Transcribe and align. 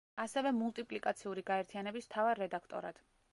ასევე 0.21 0.53
მულტიპლიკაციური 0.59 1.43
გაერთიანების 1.51 2.09
მთავარ 2.11 2.43
რედაქტორად. 2.45 2.99